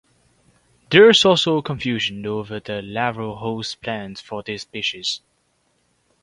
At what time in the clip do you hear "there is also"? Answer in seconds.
0.89-1.61